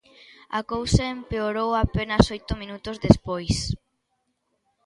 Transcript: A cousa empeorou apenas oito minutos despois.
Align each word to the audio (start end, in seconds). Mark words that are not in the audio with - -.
A 0.59 0.61
cousa 0.73 1.03
empeorou 1.15 1.69
apenas 1.75 2.23
oito 2.35 2.53
minutos 2.61 3.01
despois. 3.05 3.57